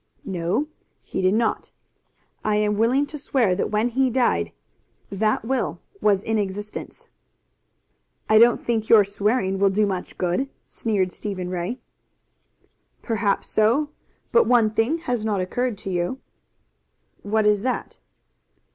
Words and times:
"No, 0.25 0.65
he 1.03 1.21
did 1.21 1.35
not. 1.35 1.69
I 2.43 2.55
am 2.55 2.75
willing 2.75 3.05
to 3.05 3.19
swear 3.19 3.53
that 3.53 3.69
when 3.69 3.89
he 3.89 4.09
died 4.09 4.51
that 5.11 5.45
will 5.45 5.79
was 6.01 6.23
in 6.23 6.39
existence." 6.39 7.07
"I 8.27 8.39
don't 8.39 8.59
think 8.59 8.89
your 8.89 9.03
swearing 9.03 9.59
will 9.59 9.69
do 9.69 9.85
much 9.85 10.17
good," 10.17 10.49
sneered 10.65 11.11
Stephen 11.13 11.51
Ray. 11.51 11.77
"Perhaps 13.03 13.49
so, 13.49 13.91
but 14.31 14.47
one 14.47 14.71
thing 14.71 14.97
has 15.05 15.23
not 15.23 15.39
occurred 15.39 15.77
to 15.77 15.91
you." 15.91 16.19
"What 17.21 17.45
is 17.45 17.61
that?" 17.61 17.99